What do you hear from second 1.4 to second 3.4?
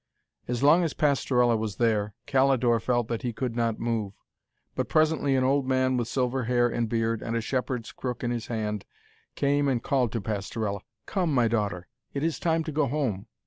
was there, Calidore felt that he